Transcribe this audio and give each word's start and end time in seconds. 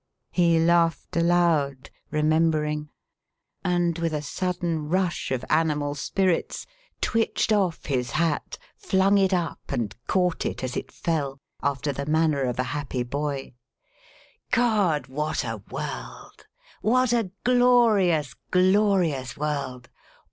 He 0.31 0.57
laughed 0.59 1.15
aloud, 1.15 1.91
remembering, 2.09 2.89
and 3.63 3.99
with 3.99 4.13
a 4.13 4.23
sudden 4.23 4.89
rush 4.89 5.29
of 5.29 5.45
animal 5.47 5.93
spirits 5.93 6.65
twitched 7.01 7.53
off 7.53 7.85
his 7.85 8.09
hat, 8.13 8.57
flung 8.75 9.19
it 9.19 9.31
up 9.31 9.59
and 9.69 9.95
caught 10.07 10.43
it 10.43 10.63
as 10.63 10.75
it 10.75 10.91
fell, 10.91 11.37
after 11.61 11.93
the 11.93 12.07
manner 12.07 12.41
of 12.45 12.57
a 12.57 12.63
happy 12.73 13.03
boy. 13.03 13.53
God, 14.49 15.05
what 15.05 15.43
a 15.45 15.61
world 15.69 16.47
what 16.81 17.13
a 17.13 17.29
glorious, 17.43 18.33
glorious 18.49 19.37
world! 19.37 19.87